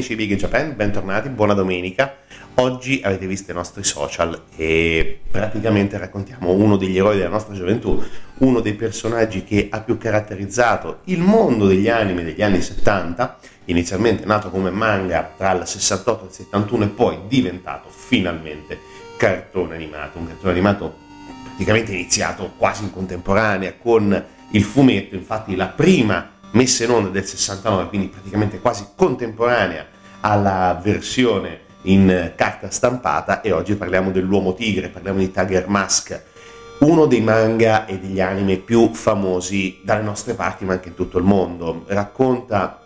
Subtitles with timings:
[0.00, 2.16] amici di Big Japan, bentornati, buona domenica.
[2.54, 8.02] Oggi avete visto i nostri social e praticamente raccontiamo uno degli eroi della nostra gioventù,
[8.38, 14.24] uno dei personaggi che ha più caratterizzato il mondo degli anime degli anni 70, inizialmente
[14.24, 18.78] nato come manga tra il 68 e il 71 e poi diventato finalmente
[19.18, 20.96] cartone animato, un cartone animato
[21.44, 27.24] praticamente iniziato quasi in contemporanea con il fumetto, infatti la prima messa in onda del
[27.24, 29.86] 69, quindi praticamente quasi contemporanea
[30.20, 36.22] alla versione in carta stampata e oggi parliamo dell'uomo tigre, parliamo di Tiger Mask,
[36.80, 41.18] uno dei manga e degli anime più famosi dalle nostre parti ma anche in tutto
[41.18, 41.84] il mondo.
[41.86, 42.80] Racconta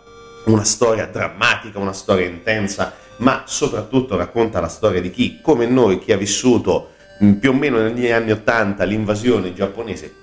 [0.45, 5.99] una storia drammatica, una storia intensa, ma soprattutto racconta la storia di chi, come noi,
[5.99, 10.13] chi ha vissuto mh, più o meno negli anni 80 l'invasione giapponese,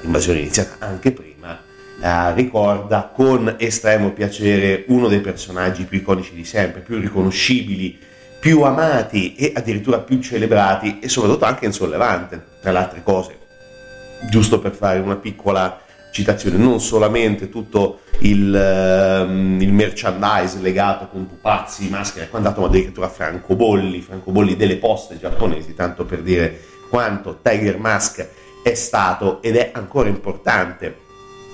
[0.00, 1.31] l'invasione iniziata anche prima,
[2.02, 7.96] eh, ricorda con estremo piacere uno dei personaggi più iconici di sempre, più riconoscibili,
[8.40, 13.38] più amati e addirittura più celebrati e soprattutto anche insollevante, tra le altre cose.
[14.28, 21.28] Giusto per fare una piccola citazione, non solamente tutto il, ehm, il merchandise legato con
[21.28, 26.60] pupazzi, maschere e quant'altro, ma addirittura francobolli, francobolli delle poste giapponesi, tanto per dire
[26.90, 28.28] quanto Tiger Mask
[28.62, 31.01] è stato ed è ancora importante.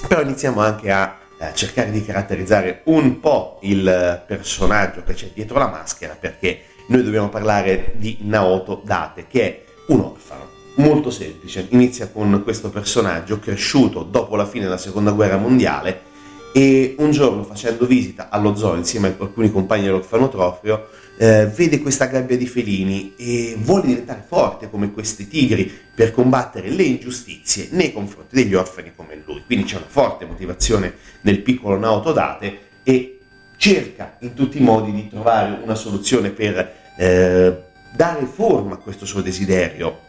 [0.06, 5.58] Però iniziamo anche a eh, cercare di caratterizzare un po' il personaggio che c'è dietro
[5.58, 10.56] la maschera, perché noi dobbiamo parlare di Naoto Date, che è un orfano.
[10.76, 16.06] Molto semplice, inizia con questo personaggio cresciuto dopo la fine della seconda guerra mondiale
[16.52, 20.88] e un giorno facendo visita allo zoo insieme a alcuni compagni dell'orfanotrofio
[21.20, 26.70] eh, vede questa gabbia di felini e vuole diventare forte come questi tigri per combattere
[26.70, 29.42] le ingiustizie nei confronti degli orfani come lui.
[29.44, 33.18] Quindi c'è una forte motivazione nel piccolo Naoto Date e
[33.56, 37.62] cerca in tutti i modi di trovare una soluzione per eh,
[37.92, 40.06] dare forma a questo suo desiderio.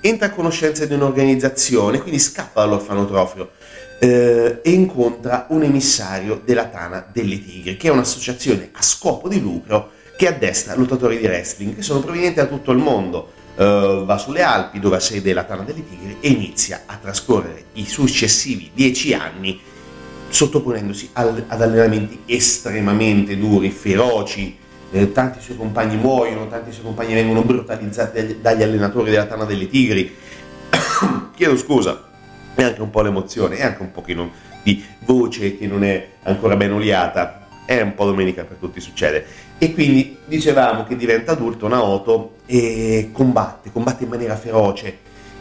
[0.00, 3.52] Entra a conoscenza di un'organizzazione, quindi scappa dall'orfanotrofio
[3.98, 9.40] eh, e incontra un emissario della Tana delle Tigri, che è un'associazione a scopo di
[9.40, 13.32] lucro che addestra lottatori di wrestling che sono provenienti da tutto il mondo.
[13.56, 17.66] Uh, va sulle Alpi dove ha sede la Tana delle Tigri e inizia a trascorrere
[17.74, 19.60] i successivi dieci anni
[20.28, 24.58] sottoponendosi al, ad allenamenti estremamente duri, feroci.
[24.90, 29.44] Eh, tanti suoi compagni muoiono, tanti suoi compagni vengono brutalizzati dagli, dagli allenatori della Tana
[29.44, 30.12] delle Tigri.
[31.34, 32.02] Chiedo scusa,
[32.54, 34.30] è anche un po' l'emozione, è anche un pochino
[34.64, 37.43] di voce che non è ancora ben oliata.
[37.64, 39.24] È un po' domenica per tutti succede.
[39.58, 44.98] E quindi dicevamo che diventa adulto Naoto e combatte, combatte in maniera feroce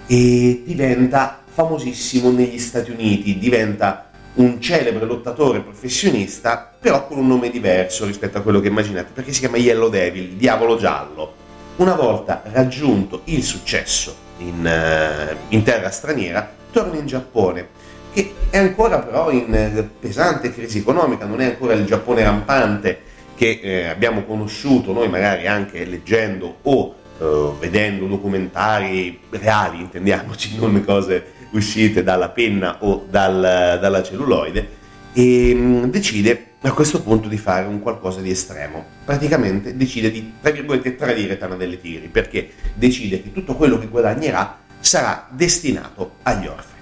[0.07, 7.49] e diventa famosissimo negli Stati Uniti, diventa un celebre lottatore professionista, però con un nome
[7.49, 11.41] diverso rispetto a quello che immaginate, perché si chiama Yellow Devil, diavolo giallo.
[11.75, 17.67] Una volta raggiunto il successo in, uh, in terra straniera, torna in Giappone,
[18.13, 23.11] che è ancora però in eh, pesante crisi economica, non è ancora il Giappone rampante
[23.35, 30.83] che eh, abbiamo conosciuto noi magari anche leggendo o eh, vedendo documentari reali, intendiamoci, non
[30.85, 34.81] cose uscite dalla penna o dal, dalla celluloide,
[35.13, 38.85] e mh, mm, decide a questo punto di fare un qualcosa di estremo.
[39.03, 43.87] Praticamente decide di, tra virgolette, tradire Tana delle Tigri, perché decide che tutto quello che
[43.87, 46.72] guadagnerà sarà destinato agli orfani.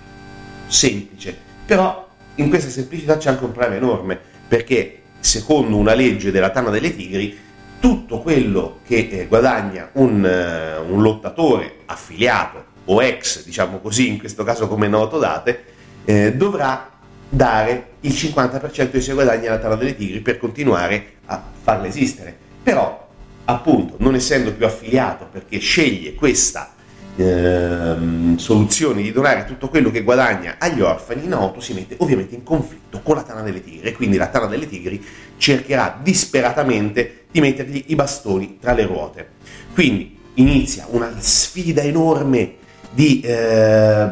[0.71, 1.35] Semplice,
[1.65, 6.69] però in questa semplicità c'è anche un problema enorme, perché secondo una legge della Tana
[6.69, 7.38] delle Tigri,
[7.81, 14.18] tutto quello che eh, guadagna un, uh, un, lottatore affiliato o ex, diciamo così, in
[14.18, 15.63] questo caso come noto date,
[16.06, 16.89] eh, dovrà
[17.27, 22.33] dare il 50% dei suoi guadagni alla Tana delle Tigri per continuare a farla esistere.
[22.63, 23.09] Però,
[23.45, 26.74] appunto, non essendo più affiliato perché sceglie questa
[27.16, 32.44] ehm, soluzioni di donare tutto quello che guadagna agli orfani, Naoto si mette ovviamente in
[32.44, 35.04] conflitto con la Tana delle Tigri e quindi la Tana delle Tigri
[35.38, 39.30] cercherà disperatamente di mettergli i bastoni tra le ruote.
[39.74, 42.56] Quindi inizia una sfida enorme
[42.92, 44.10] di eh,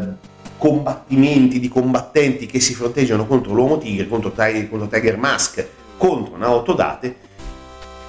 [0.58, 5.66] combattimenti, di combattenti che si fronteggiano contro l'uomo tigre, contro contro Tiger Mask,
[5.98, 7.28] contro Naoto Date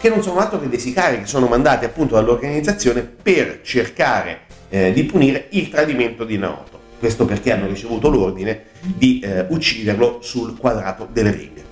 [0.00, 4.92] che non sono altro che dei sicari che sono mandati appunto dall'organizzazione per cercare eh,
[4.92, 6.78] di punire il tradimento di Naoto.
[6.98, 11.62] Questo perché hanno ricevuto l'ordine di eh, ucciderlo sul quadrato del ring.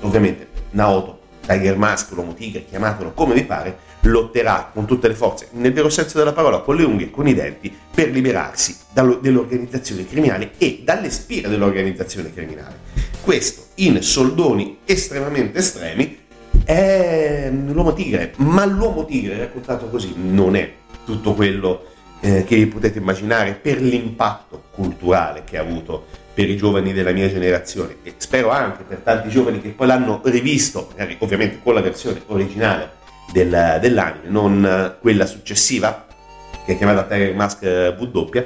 [0.00, 5.48] Ovviamente Naoto, Tiger Mask, l'uomo tigre, chiamatelo come vi pare, lotterà con tutte le forze,
[5.52, 10.06] nel vero senso della parola, con le unghie e con i denti, per liberarsi dall'organizzazione
[10.06, 12.78] criminale e dalle spire dell'organizzazione criminale.
[13.22, 16.18] Questo in soldoni estremamente estremi
[16.64, 20.72] è l'uomo tigre, ma l'uomo tigre raccontato così non è
[21.04, 21.92] tutto quello
[22.24, 27.28] eh, che potete immaginare per l'impatto culturale che ha avuto per i giovani della mia
[27.28, 32.22] generazione e spero anche per tanti giovani che poi l'hanno rivisto, ovviamente con la versione
[32.26, 32.92] originale
[33.30, 36.06] del, dell'anime, non quella successiva,
[36.64, 38.44] che è chiamata Tiger Mask W,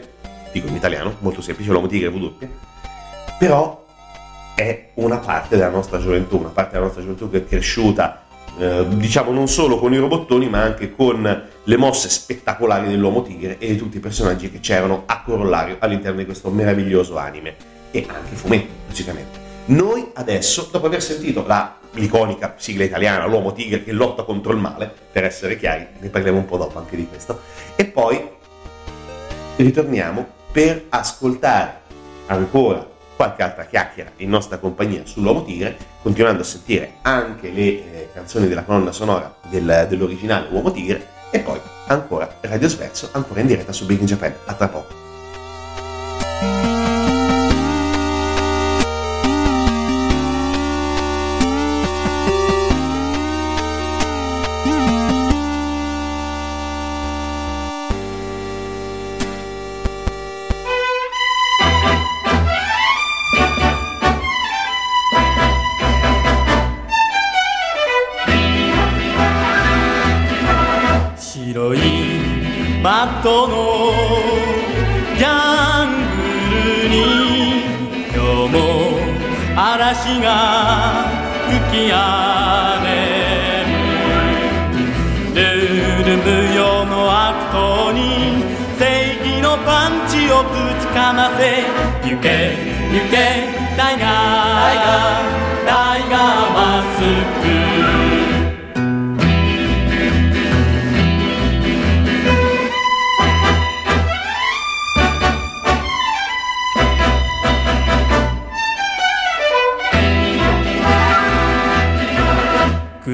[0.53, 2.33] dico in italiano, molto semplice, l'uomo tigre W,
[3.39, 3.87] però
[4.57, 8.25] è una parte della nostra gioventù, una parte della nostra gioventù che è cresciuta
[8.59, 13.59] eh, diciamo non solo con i robottoni ma anche con le mosse spettacolari dell'uomo tigre
[13.59, 17.55] e di tutti i personaggi che c'erano a corollario all'interno di questo meraviglioso anime
[17.91, 19.47] e anche fumetto logicamente.
[19.67, 24.59] Noi adesso, dopo aver sentito la, l'iconica sigla italiana, l'uomo tigre che lotta contro il
[24.59, 27.43] male, per essere chiari, ne parliamo un po' dopo anche di questo,
[27.77, 28.29] e poi
[29.57, 31.81] ritorniamo per ascoltare
[32.27, 38.09] ancora qualche altra chiacchiera in nostra compagnia sull'Uomo Tigre, continuando a sentire anche le eh,
[38.15, 41.59] canzoni della colonna sonora del, dell'originale Uomo Tigre e poi
[41.89, 44.33] ancora Radio Sverso, ancora in diretta su Big in Japan.
[44.45, 45.07] A tra poco.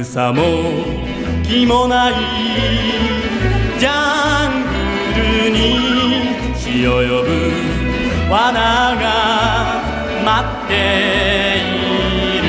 [0.03, 0.43] 草も
[1.45, 2.15] 木もない
[3.79, 4.51] ジャン
[5.15, 5.57] グルに
[6.57, 7.29] 潮呼ぶ。
[8.29, 9.05] 罠が
[10.25, 10.29] 待
[10.65, 10.73] って
[11.59, 12.45] いる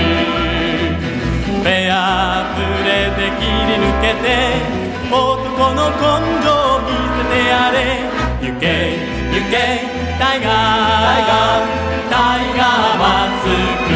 [1.61, 4.25] フェアプレーで切り抜けて
[5.11, 5.15] 男
[5.75, 6.01] の根
[6.41, 7.77] 性を見せてやれ。
[8.41, 8.63] 行け
[9.31, 9.53] 行け
[10.17, 11.21] タイガー。
[12.09, 12.97] タイガー。
[12.97, 13.03] マ
[13.41, 13.45] ス
[13.89, 13.94] ク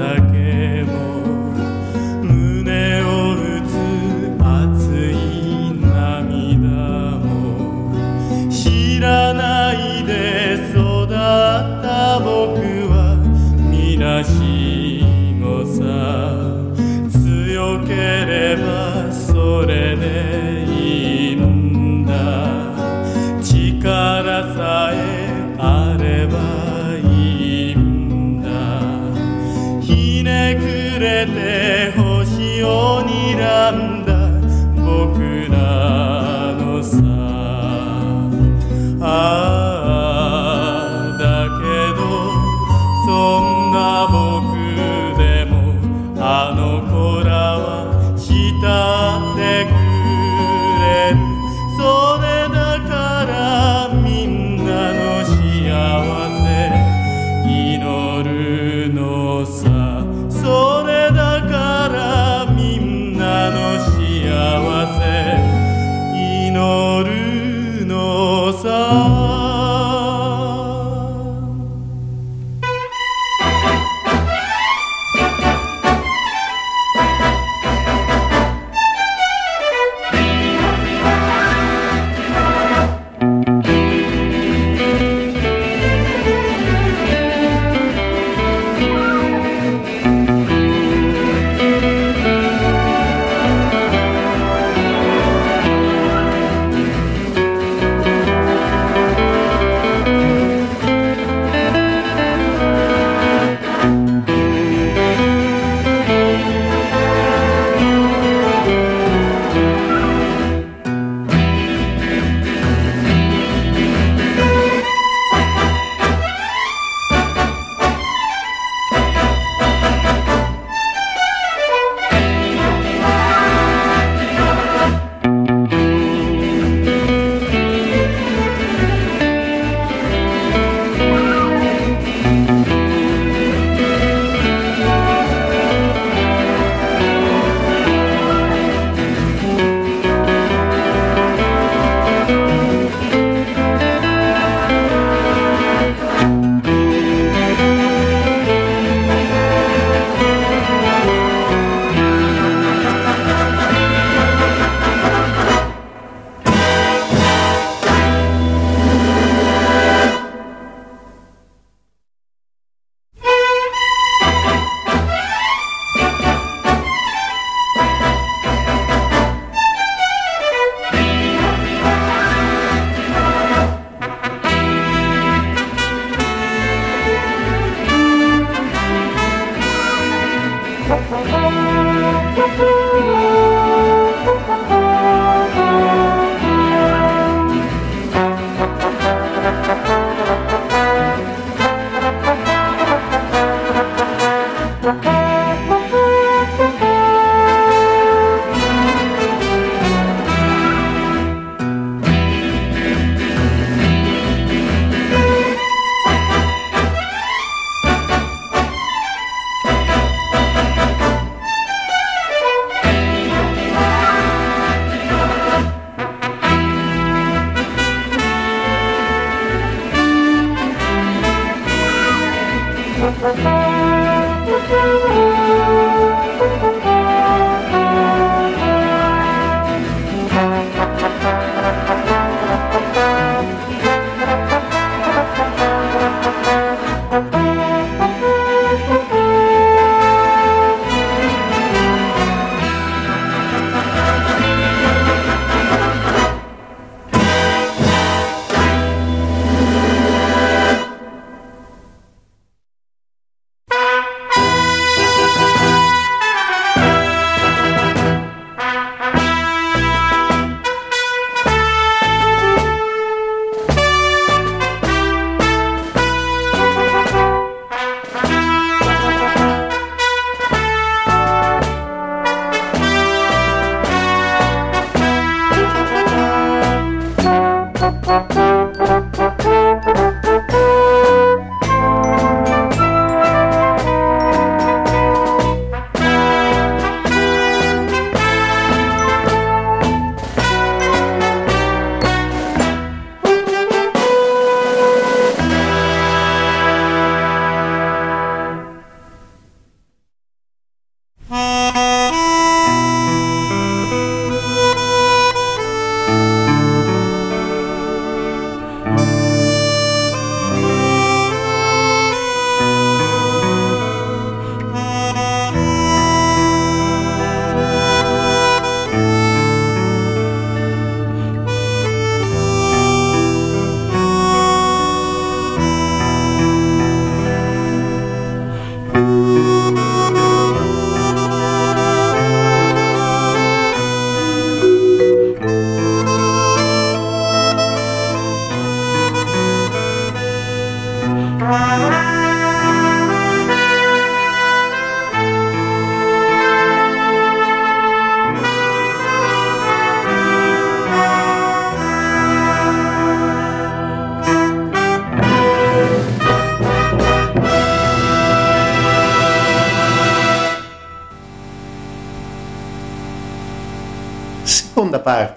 [0.00, 0.29] perfect.
[31.34, 32.99] て星を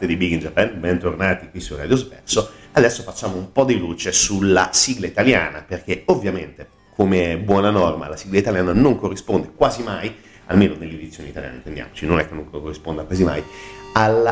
[0.04, 2.52] parte di Big in Japan, bentornati qui su Radio Sverso.
[2.74, 8.18] Adesso facciamo un po' di luce sulla sigla italiana, perché ovviamente, come buona norma, la
[8.18, 10.14] sigla italiana non corrisponde quasi mai,
[10.48, 13.44] almeno nelle edizioni italiane, intendiamoci, non è che non corrisponda quasi mai,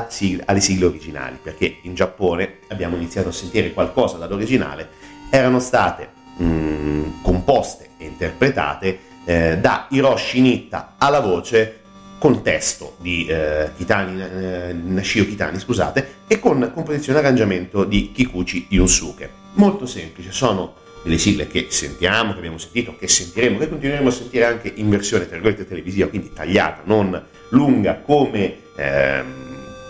[0.09, 4.89] sigla, alle sigle originali, perché in Giappone abbiamo iniziato a sentire qualcosa dall'originale,
[5.29, 11.80] erano state mh, mm, composte e interpretate eh, da Hiroshi Nitta alla voce
[12.21, 18.11] con testo di eh, Kitani, eh, Nashio Kitani, scusate, e con composizione e arrangiamento di
[18.11, 19.27] Kikuchi Yunsuke.
[19.53, 24.11] Molto semplice, sono delle sigle che sentiamo, che abbiamo sentito, che sentiremo, che continueremo a
[24.11, 29.33] sentire anche in versione tra televisiva, quindi tagliata, non lunga come, ehm,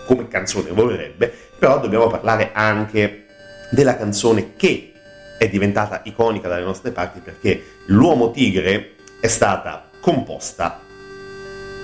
[0.06, 3.26] come canzone vorrebbe, però dobbiamo parlare anche
[3.70, 4.92] della canzone che
[5.36, 10.80] è diventata iconica dalle nostre parti perché l'Uomo Tigre è stata composta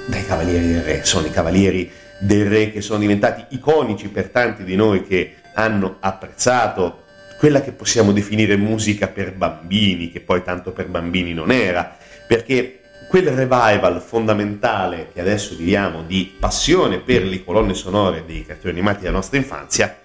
[0.09, 4.65] dai Cavalieri del Re, sono i Cavalieri del Re che sono diventati iconici per tanti
[4.65, 7.05] di noi che hanno apprezzato
[7.39, 12.81] quella che possiamo definire musica per bambini, che poi tanto per bambini non era, perché
[13.09, 19.01] quel revival fondamentale che adesso viviamo di passione per le colonne sonore dei cartoni animati
[19.01, 19.99] della nostra infanzia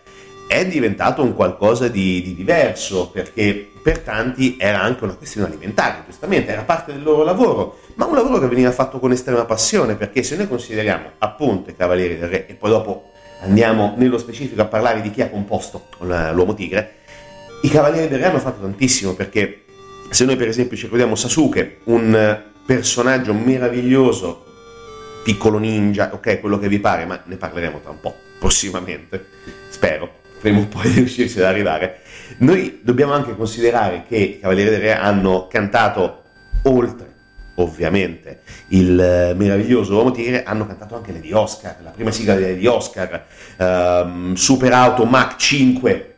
[0.47, 6.03] è diventato un qualcosa di, di, diverso, perché per tanti era anche una questione alimentare,
[6.05, 9.95] giustamente, era parte del loro lavoro, ma un lavoro che veniva fatto con estrema passione,
[9.95, 14.61] perché se noi consideriamo appunto i Cavalieri del Re, e poi dopo andiamo nello specifico
[14.61, 16.99] a parlare di chi ha composto l'Uomo Tigre,
[17.63, 19.65] i Cavalieri del Re hanno fatto tantissimo, perché
[20.09, 24.45] se noi per esempio ci ricordiamo Sasuke, un personaggio meraviglioso,
[25.25, 29.25] piccolo ninja, ok, quello che vi pare, ma ne parleremo tra un po', prossimamente,
[29.67, 32.02] spero prima o poi riuscirci ad arrivare.
[32.37, 36.21] Noi dobbiamo anche considerare che i Cavalieri del Re hanno cantato
[36.63, 37.11] oltre
[37.55, 42.65] ovviamente il eh, meraviglioso Uomo Tigre hanno cantato anche Lady Oscar la prima sigla di
[42.65, 43.25] Oscar
[43.57, 46.15] um, Super Auto Mach 5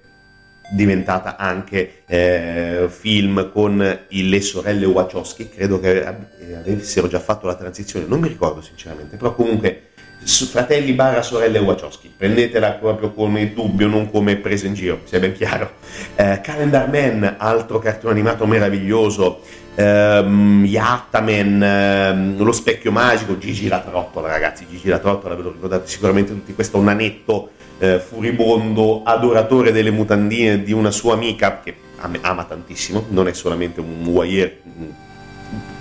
[0.71, 8.05] diventata anche eh, film con le sorelle Wachowski credo che avessero già fatto la transizione
[8.05, 9.89] non mi ricordo sinceramente però comunque
[10.25, 15.33] fratelli barra sorelle Wachowski, prendetela proprio come dubbio, non come presa in giro, sia ben
[15.33, 15.73] chiaro.
[16.15, 19.41] Eh, Calendar Man, altro cartone animato meraviglioso,
[19.75, 25.51] ehm, Yattaman, ehm, Lo specchio magico, Gigi la trottola ragazzi, Gigi la trottola ve lo
[25.51, 31.75] ricordate sicuramente tutti, questo nanetto eh, furibondo, adoratore delle mutandine di una sua amica che
[32.21, 34.51] ama tantissimo, non è solamente un voyeur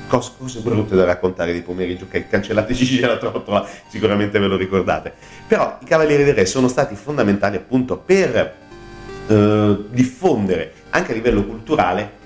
[0.06, 5.12] cose, brutte da raccontare di pomeriggio, ok, cancellate Gigi la trottola, sicuramente ve lo ricordate.
[5.46, 8.54] Però i Cavalieri del Re sono stati fondamentali appunto per
[9.26, 12.22] eh, diffondere anche a livello culturale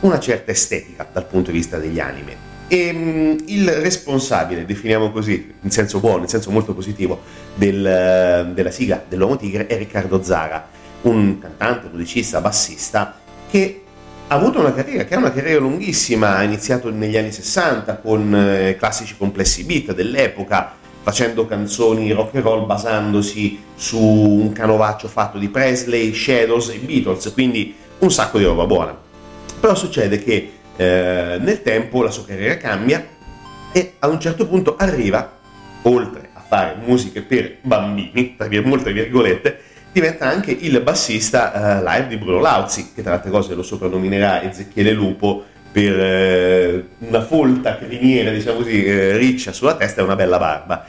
[0.00, 2.46] una certa estetica dal punto di vista degli anime.
[2.68, 7.22] E mh, mm, il responsabile, definiamo così, in senso buono, in senso molto positivo,
[7.54, 10.68] del, della sigla dell'Uomo Tigre è Riccardo Zara,
[11.02, 13.18] un cantante, musicista, bassista
[13.50, 13.84] che
[14.30, 18.34] ha avuto una carriera che è una carriera lunghissima, ha iniziato negli anni 60 con
[18.34, 25.38] eh, classici complessi beat dell'epoca, facendo canzoni rock and roll basandosi su un canovaccio fatto
[25.38, 28.94] di Presley, Shadows e Beatles, quindi un sacco di roba buona.
[29.58, 33.02] Però succede che eh, nel tempo la sua carriera cambia
[33.72, 35.38] e a un certo punto arriva,
[35.82, 39.58] oltre a fare musiche per bambini, tra molte virgolette,
[40.00, 44.48] diventa anche il bassista uh, live di Bruno Lauzi, che tra altre cose lo soprannominerà
[44.48, 50.14] Ezechiele Lupo per uh, una folta criniera, diciamo così, uh, riccia sulla testa e una
[50.14, 50.86] bella barba.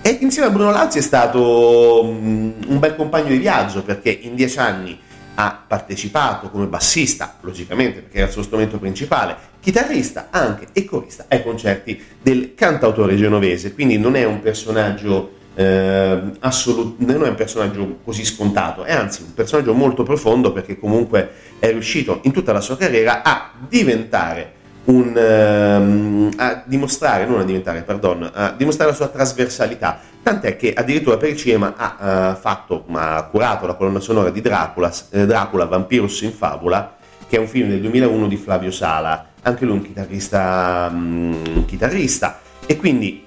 [0.00, 4.36] E insieme a Bruno Lauzi è stato um, un bel compagno di viaggio perché in
[4.36, 4.96] dieci anni
[5.34, 11.24] ha partecipato come bassista, logicamente perché era il suo strumento principale, chitarrista anche e corista
[11.28, 17.34] ai concerti del cantautore genovese, quindi non è un personaggio eh, assolut- non è un
[17.34, 22.52] personaggio così scontato, è anzi un personaggio molto profondo perché comunque è riuscito in tutta
[22.52, 24.52] la sua carriera a diventare
[24.84, 30.74] un, ehm, a dimostrare, non a diventare, pardon, a dimostrare la sua trasversalità, tant'è che
[30.74, 35.26] addirittura per il cinema ha uh, fatto, ha curato la colonna sonora di Dracula, eh,
[35.26, 39.76] Dracula Vampirus in Fabula, che è un film del 2001 di Flavio Sala, anche lui
[39.76, 42.40] un chitarrista, um, chitarrista.
[42.66, 43.24] E quindi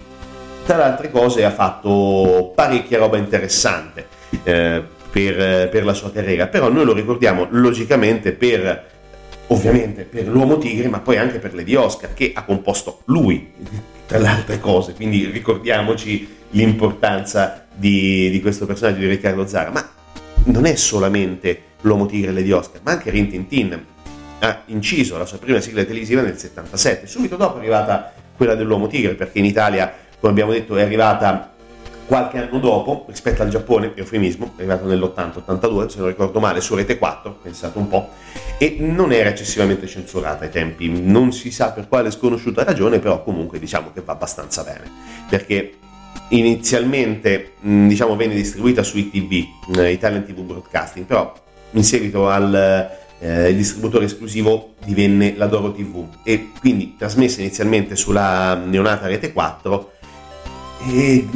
[0.70, 4.06] tra le altre cose ha fatto parecchia roba interessante
[4.44, 8.86] eh, per, per, la sua carriera, però noi lo ricordiamo logicamente per,
[9.48, 13.52] ovviamente per l'Uomo Tigre, ma poi anche per Lady Oscar, che ha composto lui,
[14.06, 19.90] tra le altre cose, quindi ricordiamoci l'importanza di, di questo personaggio di Riccardo Zara, ma
[20.44, 23.86] non è solamente l'Uomo Tigre e Lady Oscar, ma anche Rin Tin Tin
[24.38, 28.86] ha inciso la sua prima sigla televisiva nel 77, subito dopo è arrivata quella dell'Uomo
[28.86, 31.54] Tigre, perché in Italia come abbiamo detto, è arrivata
[32.06, 36.74] qualche anno dopo, rispetto al Giappone, eufemismo, è arrivato nell'80-82, se non ricordo male, su
[36.74, 38.10] Rete 4, pensate un po',
[38.58, 43.24] e non era eccessivamente censurata ai tempi, non si sa per quale sconosciuta ragione, però
[43.24, 44.92] comunque diciamo che va abbastanza bene,
[45.30, 45.76] perché
[46.30, 51.32] inizialmente diciamo, venne distribuita su ITV, eh, Italian TV Broadcasting, però
[51.74, 58.56] in seguito al eh, distributore esclusivo divenne la Doro TV e quindi trasmessa inizialmente sulla
[58.56, 59.92] neonata Rete 4
[60.88, 61.28] e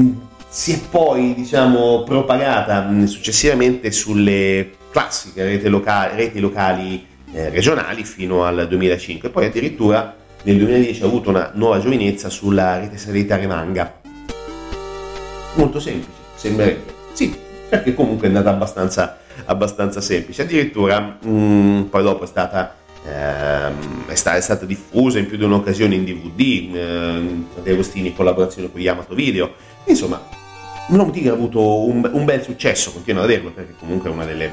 [0.47, 8.43] si è poi diciamo propagata successivamente sulle classiche reti locali, reti locali eh, regionali fino
[8.43, 13.99] al 2005 poi addirittura nel 2010 ha avuto una nuova giovinezza sulla rete satellitare Manga
[15.55, 16.93] molto semplice sembrerebbe.
[17.13, 20.43] Sì perché comunque è andata abbastanza, abbastanza semplice.
[20.43, 25.43] Addirittura mh, mm, poi dopo è stata è, stata, è, stata, diffusa in più di
[25.43, 29.53] un'occasione in DVD, ehm, De Agostini in collaborazione con Yamato Video,
[29.85, 30.21] insomma
[30.87, 34.25] Uomo Tigre ha avuto un, un, bel successo, continua ad averlo, perché comunque è una
[34.25, 34.51] delle,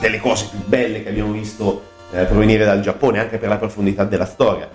[0.00, 4.04] delle cose più belle che abbiamo visto eh, provenire dal Giappone, anche per la profondità
[4.04, 4.68] della storia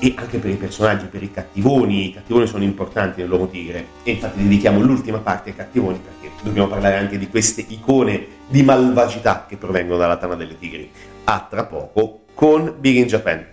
[0.00, 2.08] e anche per i personaggi, per i cattivoni.
[2.08, 6.66] I cattivoni sono importanti nell'Uomo Tigre e infatti dedichiamo l'ultima parte ai cattivoni perché dobbiamo
[6.66, 10.90] parlare anche di queste icone di malvagità che provengono dalla Tana delle Tigri.
[11.24, 13.46] A tra poco con Big in Japan.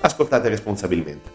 [0.00, 1.30] Ascoltate responsabilmente.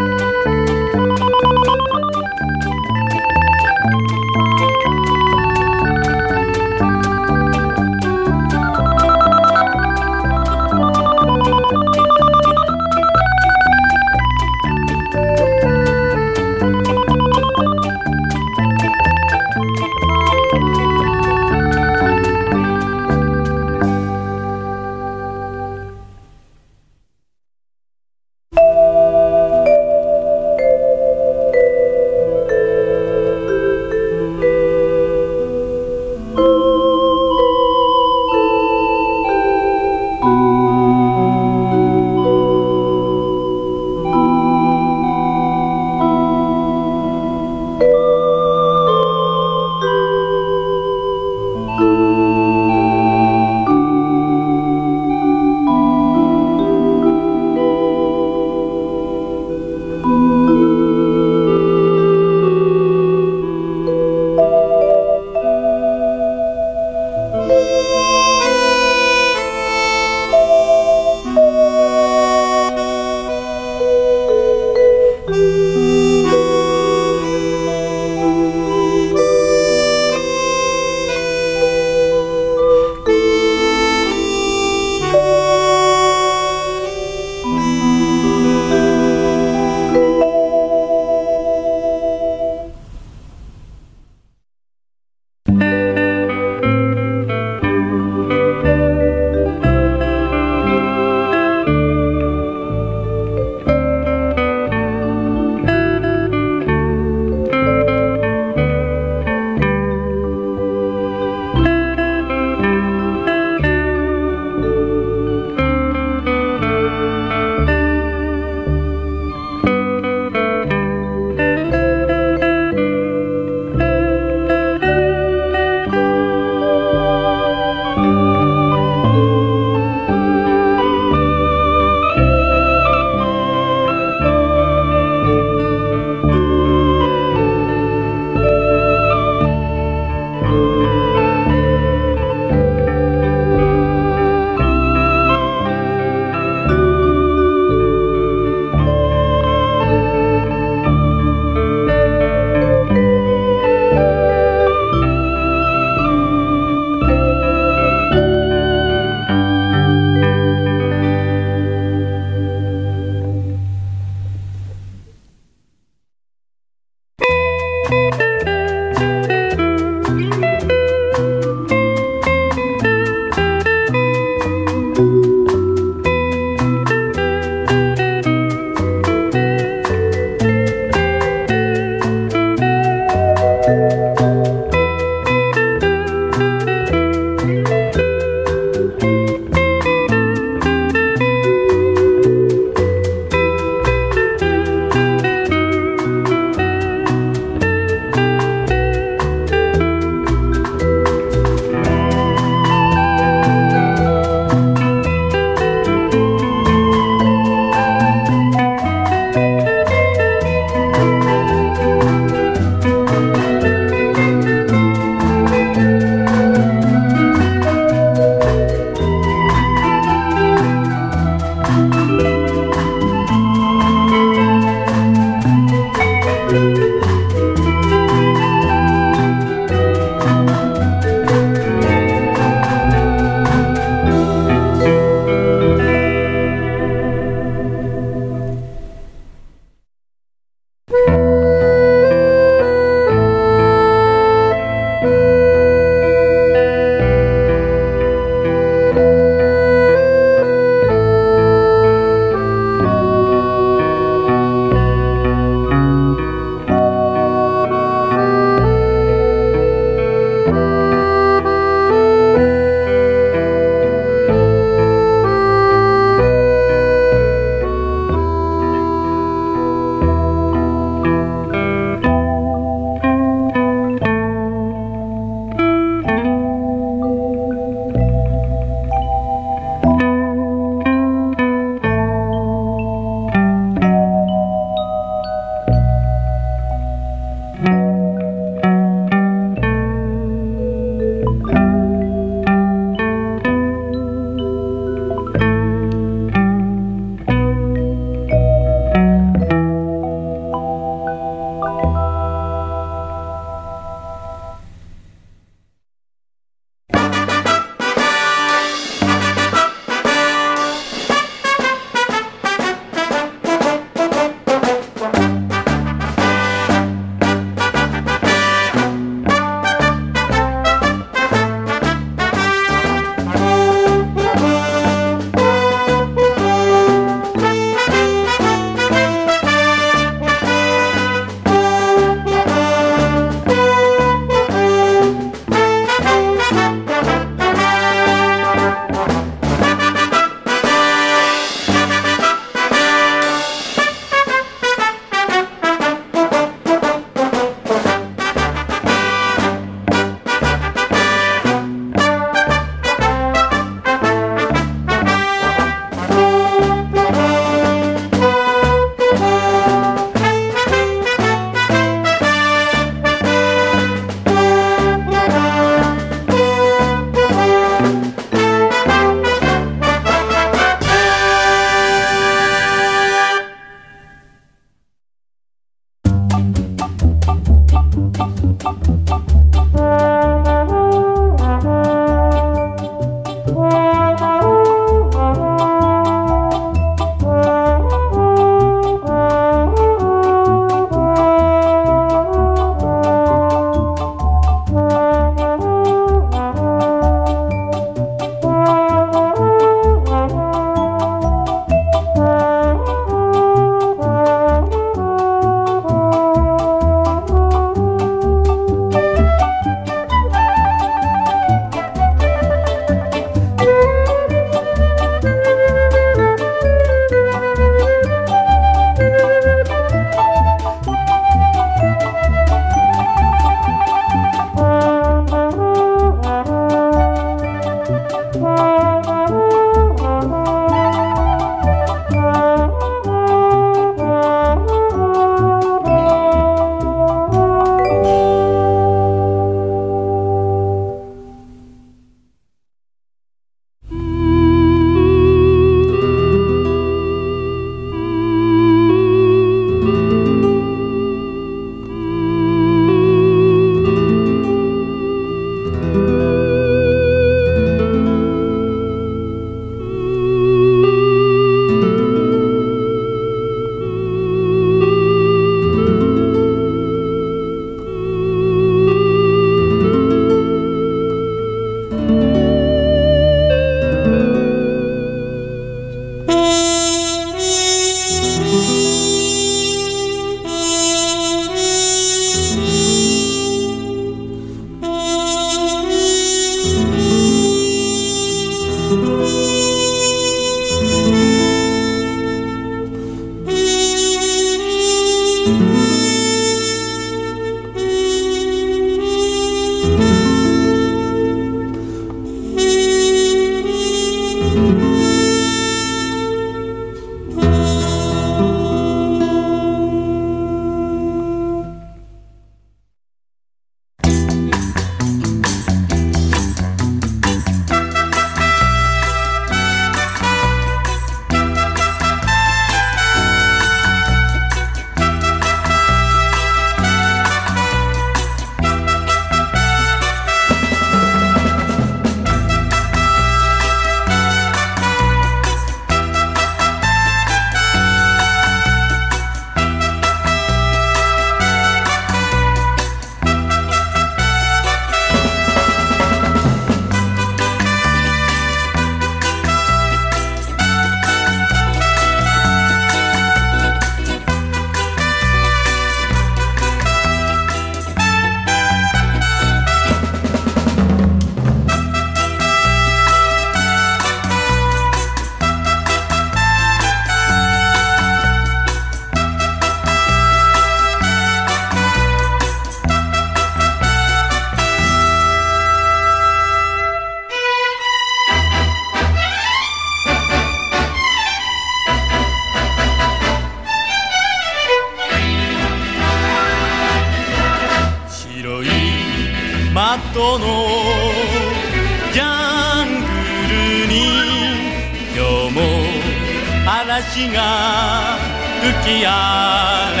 [597.02, 598.16] 嵐が
[598.62, 600.00] 吹き荒れ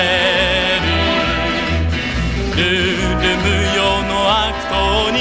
[0.80, 0.94] る
[2.56, 2.62] ル
[3.20, 3.44] ル無
[3.76, 5.18] 用の悪党に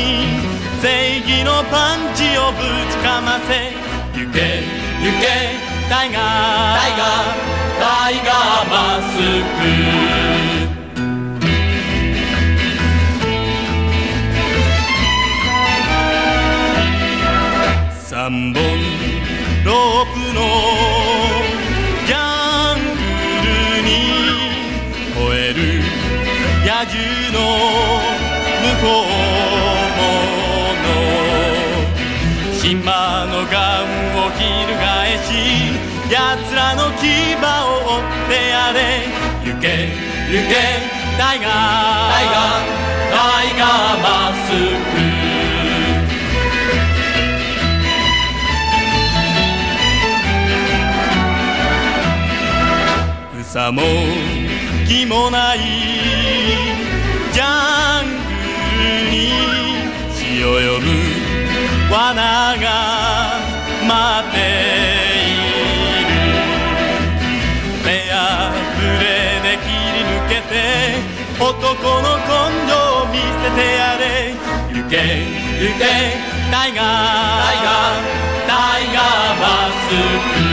[0.81, 2.61] 正義のパンチをぶ
[2.91, 3.73] ちかませ
[4.13, 4.37] 行け
[5.01, 5.25] 行け
[5.89, 6.21] タイガー
[6.77, 7.51] タイガー。
[7.79, 9.61] タイガーマスク。
[18.07, 18.61] 三本
[19.65, 21.00] ロープの
[28.81, 28.87] の
[32.59, 33.85] 島のガン
[34.17, 34.41] を翻
[35.25, 35.29] し
[36.11, 37.05] 奴らの牙
[37.35, 37.47] を
[37.87, 38.79] 追ってやれ。
[39.43, 39.67] 行け
[40.29, 40.53] 行け
[41.17, 41.49] タイガー
[42.11, 42.71] タイガー
[43.11, 44.05] タイガーマ
[44.35, 44.49] ス
[53.33, 53.81] ク草も
[54.87, 56.20] 木もない
[60.41, 60.89] 潮呼ぶ
[61.93, 62.65] 罠が
[63.87, 63.93] 待
[64.27, 64.35] って
[65.21, 65.37] い
[66.01, 66.17] る。
[67.85, 69.05] 目やぶれ
[69.45, 70.51] で切り抜けて
[71.39, 71.45] 男
[72.01, 72.25] の根
[72.67, 74.03] 性を見せてやれ。
[74.73, 74.97] 行け
[75.61, 75.85] 行け。
[76.49, 76.85] タイガー
[77.45, 78.09] タイガー
[78.47, 79.93] タイガーマス。
[80.47, 80.50] ク